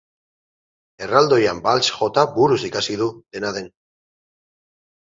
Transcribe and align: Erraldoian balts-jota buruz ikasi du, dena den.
Erraldoian 1.07 1.61
balts-jota 1.69 2.25
buruz 2.39 2.59
ikasi 2.73 2.99
du, 3.05 3.13
dena 3.39 3.55
den. 3.63 3.73